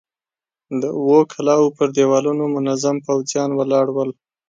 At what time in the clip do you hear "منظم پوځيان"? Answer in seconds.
2.55-3.49